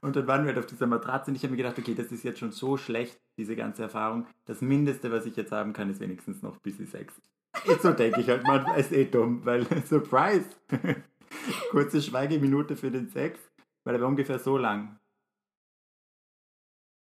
[0.02, 2.12] Und dann waren wir halt auf dieser Matratze und ich habe mir gedacht, okay, das
[2.12, 4.26] ist jetzt schon so schlecht, diese ganze Erfahrung.
[4.44, 7.14] Das Mindeste, was ich jetzt haben kann, ist wenigstens noch bisschen Sex.
[7.80, 10.44] So denke ich halt manchmal, ist eh dumm, weil Surprise!
[11.70, 13.40] Kurze Schweigeminute für den Sex,
[13.84, 14.98] weil er war ungefähr so lang.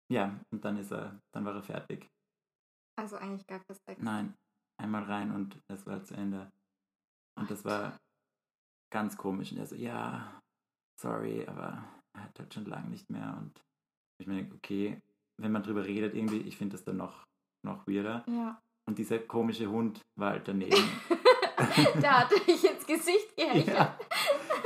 [0.09, 2.09] Ja, und dann ist er, dann war er fertig.
[2.95, 4.01] Also eigentlich gar kein Sex.
[4.01, 4.33] Nein,
[4.77, 6.51] einmal rein und es war zu Ende.
[7.35, 7.97] Und das war
[8.91, 9.51] ganz komisch.
[9.51, 10.41] Und er so, ja,
[10.99, 13.37] sorry, aber er hat halt schon lange nicht mehr.
[13.39, 13.63] Und
[14.19, 15.01] ich meine, okay,
[15.37, 17.25] wenn man drüber redet, irgendwie, ich finde das dann noch,
[17.63, 18.23] noch weirder.
[18.27, 18.61] Ja.
[18.87, 20.89] Und dieser komische Hund war halt daneben.
[22.01, 23.67] Der hat dich ins Gesicht gehechelt.
[23.67, 23.97] ja,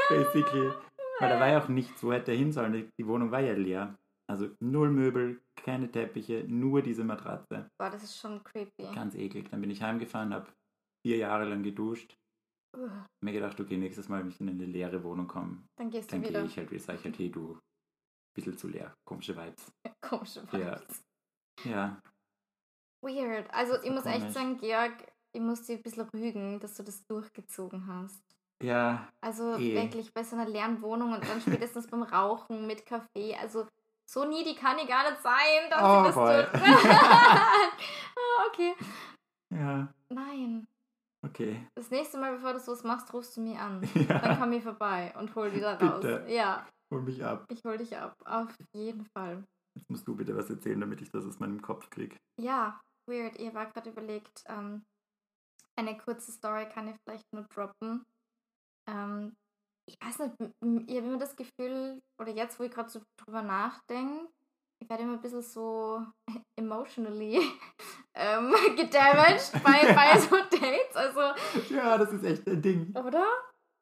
[0.09, 0.71] basically.
[1.19, 2.91] Weil da war ja auch nichts, wo hätte er hin sollen.
[2.97, 3.95] Die Wohnung war ja leer.
[4.27, 7.69] Also null Möbel, keine Teppiche, nur diese Matratze.
[7.79, 8.83] Boah, das ist schon creepy.
[8.93, 9.49] Ganz eklig.
[9.49, 10.51] Dann bin ich heimgefahren, habe
[11.05, 12.15] vier Jahre lang geduscht.
[12.77, 16.11] Uah, mir gedacht, okay, nächstes Mal, wenn ich in eine leere Wohnung komme, Dann gehst
[16.11, 16.45] dann du gehe wieder.
[16.45, 17.59] ich halt wieder, sag ich halt, hey du,
[18.35, 19.71] bisschen zu leer, komische Vibes.
[20.01, 20.79] Komische Ja.
[20.79, 21.01] Vibes.
[21.65, 21.99] Ja,
[23.03, 23.51] Weird.
[23.53, 24.33] Also ich muss echt komisch.
[24.33, 28.21] sagen, Georg, ich muss dir ein bisschen rügen, dass du das durchgezogen hast.
[28.63, 29.75] ja, Also Eh.
[29.75, 33.35] wirklich bei so einer leeren Wohnung und dann spätestens beim Rauchen mit Kaffee.
[33.35, 33.67] Also
[34.11, 36.45] so needy kann ich gar nicht sein, dass Oh, das boy.
[37.33, 38.75] Ah, okay.
[39.49, 40.67] ja, Nein.
[41.25, 41.67] okay.
[41.75, 43.81] Das nächste Mal, bevor du sowas machst, rufst du mich an.
[43.93, 46.01] Dann Ja, komm ich vorbei und hol wieder raus.
[46.01, 46.25] Bitte.
[46.29, 47.45] Ja, hol mich ab.
[47.49, 48.13] ich hol dich ab.
[48.25, 49.43] Auf jeden Fall.
[49.75, 52.17] Jetzt musst du bitte was erzählen, damit ich das aus meinem Kopf kriege.
[52.37, 53.37] Ja, weird.
[53.39, 54.83] Ihr war gerade überlegt, ähm,
[55.77, 58.05] eine kurze Story kann ich vielleicht nur droppen.
[58.87, 59.35] Ähm,
[59.91, 60.33] ich weiß nicht,
[60.89, 64.27] ich habe immer das Gefühl, oder jetzt, wo ich gerade so drüber nachdenke,
[64.81, 66.01] ich werde immer ein bisschen so
[66.59, 67.39] emotionally
[68.15, 70.95] ähm, gedamaged bei, bei so Dates.
[70.95, 71.19] Also,
[71.73, 72.95] Ja, das ist echt ein Ding.
[72.95, 73.25] oder?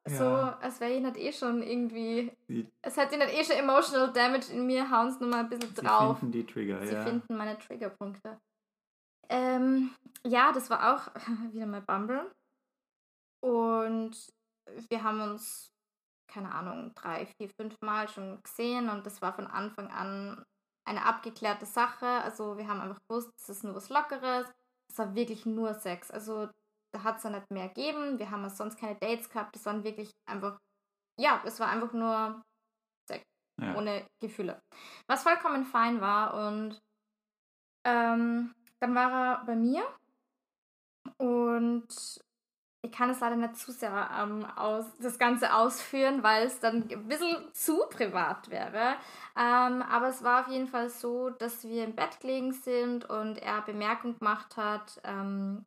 [0.07, 0.57] So, Ja.
[0.59, 2.31] als wäre ich nicht eh schon irgendwie.
[2.47, 5.75] Sie, Es hätte nicht eh schon emotional damage in mir, hauen es nochmal ein bisschen
[5.75, 6.19] sie drauf.
[6.19, 7.03] finden die Trigger, Sie ja.
[7.03, 8.39] finden meine Triggerpunkte.
[9.29, 9.91] Ähm,
[10.25, 11.13] ja, das war auch
[11.53, 12.31] wieder mal Bumble.
[13.41, 14.11] Und
[14.89, 15.71] wir haben uns,
[16.29, 20.45] keine Ahnung, drei, vier, fünf Mal schon gesehen und das war von Anfang an
[20.85, 22.05] eine abgeklärte Sache.
[22.05, 24.47] Also wir haben einfach gewusst, es ist nur was Lockeres.
[24.89, 26.09] Es war wirklich nur Sex.
[26.09, 26.49] Also
[26.91, 28.17] da hat es ja nicht mehr gegeben.
[28.17, 29.55] Wir haben sonst keine Dates gehabt.
[29.55, 30.59] Das waren wirklich einfach,
[31.19, 32.41] ja, es war einfach nur
[33.61, 33.75] ja.
[33.75, 34.61] ohne Gefühle.
[35.07, 36.81] Was vollkommen fein war und
[37.85, 39.83] ähm, dann war er bei mir
[41.17, 41.87] und
[42.81, 46.87] ich kann es leider nicht zu sehr ähm, aus, das Ganze ausführen, weil es dann
[46.89, 48.95] ein bisschen zu privat wäre.
[49.37, 53.37] Ähm, aber es war auf jeden Fall so, dass wir im Bett gelegen sind und
[53.37, 55.65] er Bemerkung gemacht hat, ähm,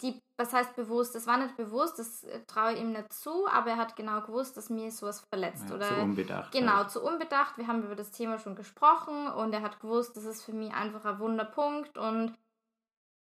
[0.00, 1.14] die, was heißt bewusst?
[1.14, 4.22] Das war nicht bewusst, das äh, traue ich ihm nicht zu, aber er hat genau
[4.22, 5.68] gewusst, dass mir sowas verletzt.
[5.68, 6.52] ja, oder so unbedacht.
[6.52, 6.90] Genau, Halt.
[6.90, 7.58] zu unbedacht.
[7.58, 10.72] Wir haben über das Thema schon gesprochen und er hat gewusst, das ist für mich
[10.72, 12.34] einfach ein Wunderpunkt und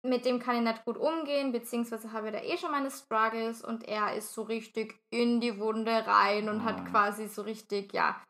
[0.04, 3.62] mit dem kann ich nicht gut umgehen, beziehungsweise habe ich da eh schon meine Struggles
[3.64, 6.64] und er ist so richtig in die Wunde rein und Ah.
[6.64, 8.20] hat quasi so richtig, ja,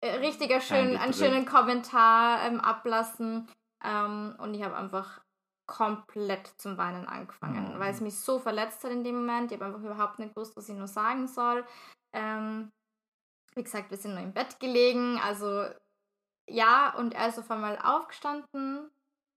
[0.00, 3.48] äh, richtiger schön, einen schönen Kommentar ähm, ablassen
[3.84, 5.20] ähm, und ich habe einfach
[5.66, 7.78] komplett zum Weinen angefangen, Oh.
[7.80, 9.50] weil es mich so verletzt hat in dem Moment.
[9.52, 11.66] Ich habe einfach überhaupt nicht gewusst, was ich nur sagen soll.
[12.12, 12.70] Ähm,
[13.54, 15.66] wie gesagt, wir sind nur im Bett gelegen, also
[16.48, 18.90] ja, und er ist auf einmal aufgestanden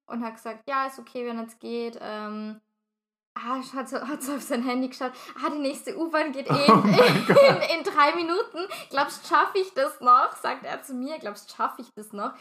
[0.08, 1.98] und hat gesagt, ja, ist okay, wenn es geht.
[2.02, 2.62] Ähm,
[3.36, 5.14] ah, hat so, hat so auf sein Handy geschaut.
[5.36, 8.68] Ah, die nächste U-Bahn geht eh Oh in, in, in drei Minuten.
[8.90, 10.36] Glaubst schaffe ich das noch?
[10.38, 11.20] Sagt er zu mir.
[11.20, 12.34] Glaubst schaffe ich das noch?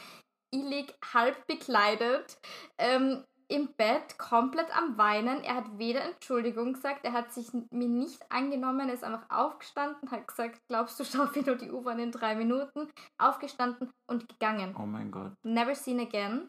[0.53, 2.39] Ich lieg halb bekleidet.
[2.79, 5.43] Ähm, im Bett komplett am Weinen.
[5.43, 10.11] Er hat weder Entschuldigung gesagt, er hat sich mir nicht angenommen, er ist einfach aufgestanden,
[10.11, 12.89] hat gesagt, glaubst du, schaffe ich nur die U-Bahn in drei Minuten?
[13.19, 14.77] Aufgestanden und gegangen.
[14.79, 15.33] Oh mein Gott.
[15.43, 16.49] Never seen again.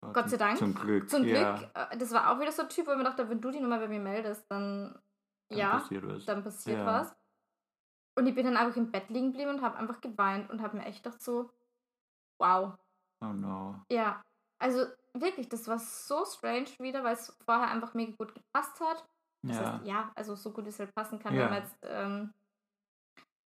[0.00, 0.58] Gott sei Dank.
[0.58, 1.08] Zum Glück.
[1.10, 3.28] Zum Glück, Ja, äh, das war auch wieder so ein Typ, wo ich mir dachte,
[3.28, 4.98] wenn du die Nummer bei mir meldest, dann,
[5.48, 6.24] dann ja, passiert was.
[6.24, 6.86] dann passiert Ja.
[6.86, 7.16] was.
[8.16, 10.76] Und ich bin dann einfach im Bett liegen geblieben und habe einfach geweint und habe
[10.76, 11.50] mir echt gedacht so,
[12.40, 12.74] wow.
[13.20, 13.80] Oh no.
[13.90, 14.22] Ja,
[14.60, 19.04] also wirklich, das war so strange wieder, weil es vorher einfach mega gut gepasst hat.
[19.42, 19.72] Das Ja.
[19.74, 21.42] heißt, ja, also so gut es halt passen kann, Ja.
[21.44, 22.34] wenn man jetzt ähm,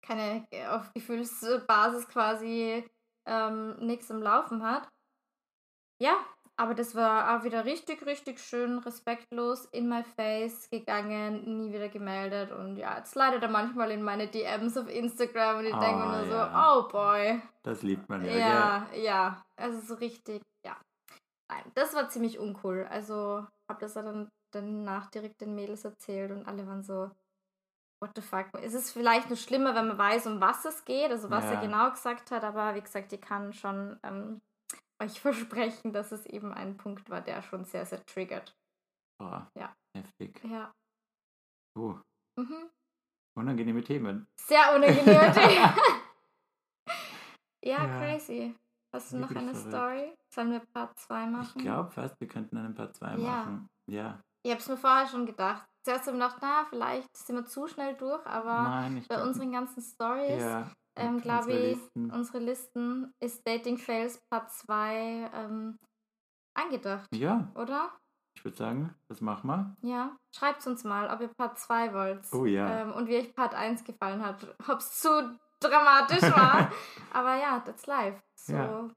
[0.02, 2.88] keine äh, auf Gefühlsbasis quasi
[3.26, 4.88] ähm, nichts im Laufen hat.
[6.00, 6.16] Ja,
[6.61, 11.88] aber das war auch wieder richtig, richtig schön respektlos in my face gegangen, nie wieder
[11.88, 15.81] gemeldet und ja, jetzt leidet er manchmal in meine DMs auf Instagram und ich Oh,
[15.81, 16.75] denke mir nur ja.
[16.75, 17.40] so, oh boy.
[17.62, 18.37] Das liebt man ja.
[18.37, 20.77] Ja, ja, also so richtig, ja.
[21.51, 22.87] Nein, das war ziemlich uncool.
[22.90, 27.11] Also habe das dann danach direkt den Mädels erzählt und alle waren so,
[28.03, 28.46] what the fuck.
[28.62, 31.53] Es ist vielleicht nur schlimmer, wenn man weiß, um was es geht, also was Ja.
[31.53, 34.40] er genau gesagt hat, aber wie gesagt, ich kann schon ähm,
[35.00, 38.56] euch versprechen, dass es eben ein Punkt war, der schon sehr, sehr triggert.
[39.18, 39.74] Boah, Ja.
[39.96, 40.40] heftig.
[40.44, 40.72] Ja.
[41.78, 41.94] Oh,
[42.38, 42.70] Mhm.
[43.38, 44.26] unangenehme Themen.
[44.36, 45.06] Sehr unangenehm.
[47.64, 47.86] ja, Ja.
[47.98, 48.54] crazy.
[48.92, 49.68] Hast du noch eine verrückt.
[49.70, 50.16] Story?
[50.34, 51.62] Sollen wir Part 2 Ich machen?
[51.62, 53.16] glaube fast, wir könnten einen Part 2 Ja.
[53.18, 53.68] machen.
[53.88, 54.20] Ja.
[54.42, 55.66] Ich habe es mir vorher schon gedacht.
[55.84, 59.14] Zuerst habe ich gedacht, na, vielleicht sind wir zu schnell durch, aber Nein, ich bei
[59.14, 62.11] glaub- unseren ganzen Stories, ja, ähm, und glaube unsere ich, Listen.
[62.11, 65.76] unsere Listen ist Dating Fails Part 2 ähm,
[66.55, 67.90] angedacht, Ja, oder?
[68.37, 69.76] ich würde sagen, das machen wir.
[69.83, 70.16] Ja.
[70.35, 72.26] Schreibt uns mal, ob ihr Part 2 wollt.
[72.33, 72.83] Oh ja.
[72.83, 74.55] Ähm, und wie euch Part 1 gefallen hat.
[74.68, 76.70] Ob es zu dramatisch war.
[77.12, 78.18] aber ja, that's life.
[78.38, 78.88] So, Ja.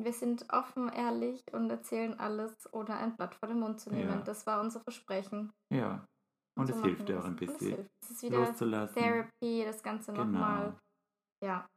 [0.00, 4.08] wir sind offen, ehrlich und erzählen alles, ohne ein Blatt vor den Mund zu nehmen.
[4.10, 4.22] Ja.
[4.22, 5.52] Das war unser Versprechen.
[5.70, 6.06] Ja.
[6.58, 7.90] Und so es hilft ja auch ein Und es bisschen hilft.
[8.02, 8.94] Es ist wieder loszulassen.
[8.94, 10.24] Therapy, das Ganze Genau.
[10.24, 10.78] nochmal.
[11.42, 11.68] Ja.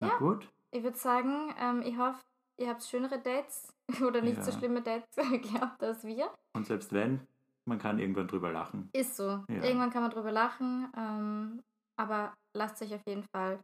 [0.00, 0.16] Na Ja.
[0.18, 0.48] gut.
[0.70, 2.20] Ich würde sagen, ähm, ich hoffe,
[2.58, 3.72] ihr habt schönere Dates
[4.06, 4.58] oder nicht so Ja.
[4.58, 6.30] schlimme Dates gehabt als wir.
[6.54, 7.26] Und selbst wenn,
[7.64, 8.88] man kann irgendwann drüber lachen.
[8.92, 9.44] Ist so.
[9.48, 9.62] Ja.
[9.62, 10.90] Irgendwann kann man drüber lachen.
[10.96, 11.62] Ähm,
[11.96, 13.62] aber lasst euch auf jeden Fall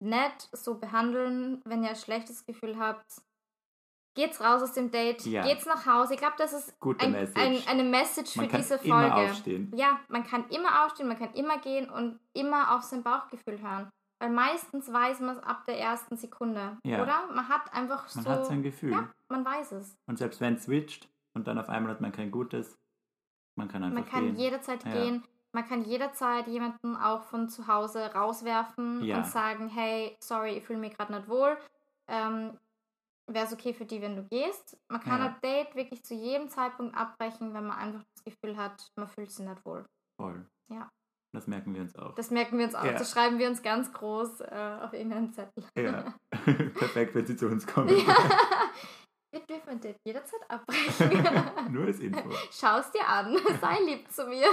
[0.00, 1.60] nett so behandeln.
[1.64, 3.20] Wenn ihr ein schlechtes Gefühl habt,
[4.14, 5.42] geht's raus aus dem Date, Ja.
[5.44, 6.14] geht's nach Hause.
[6.14, 7.40] Ich glaube, das ist Gute ein, Message.
[7.40, 9.30] ein, eine Message Man für kann diese immer Folge.
[9.30, 9.72] aufstehen.
[9.74, 13.90] Ja, man kann immer aufstehen, man kann immer gehen und immer auf sein Bauchgefühl hören.
[14.20, 17.02] Weil meistens weiß man es ab der ersten Sekunde, Ja.
[17.02, 17.26] oder?
[17.32, 18.30] Man hat einfach Man so...
[18.30, 18.90] hat sein Gefühl.
[18.92, 19.96] Ja, man weiß es.
[20.06, 22.76] Und selbst wenn es switcht und dann auf einmal hat man kein gutes,
[23.56, 24.36] man kann einfach Man kann gehen.
[24.36, 24.92] jederzeit Ja.
[24.92, 25.24] gehen.
[25.52, 29.18] Man kann jederzeit jemanden auch von zu Hause rauswerfen Ja.
[29.18, 31.56] und sagen, hey, sorry, ich fühle mich gerade nicht wohl.
[32.08, 32.58] Ähm,
[33.30, 34.78] Wäre es okay für die, wenn du gehst?
[34.88, 38.90] Man kann ein Date wirklich zu jedem Zeitpunkt abbrechen, wenn man einfach das Gefühl hat,
[38.96, 39.84] man fühlt sich nicht wohl.
[40.18, 40.46] Voll.
[40.70, 40.88] Ja.
[41.32, 42.14] Das merken wir uns auch.
[42.14, 42.84] Das merken wir uns auch.
[42.84, 42.92] Ja.
[42.92, 45.64] Das schreiben wir uns ganz groß äh, auf irgendeinen Zettel.
[45.76, 46.14] Ja.
[46.30, 47.88] Perfekt, wenn sie zu uns kommen.
[47.88, 48.16] Ja.
[49.30, 51.70] Wir dürfen Date jederzeit abbrechen.
[51.72, 52.30] Nur als Info.
[52.50, 53.36] Schau es dir an.
[53.60, 54.48] Sei lieb zu mir.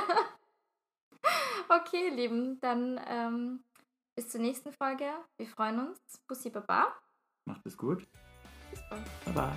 [1.69, 3.63] Okay, Lieben, dann ähm,
[4.15, 5.09] bis zur nächsten Folge.
[5.37, 5.99] Wir freuen uns.
[6.27, 6.93] Bussi Baba.
[7.47, 8.05] Macht es gut.
[8.69, 9.05] Bis bald.
[9.25, 9.55] Baba.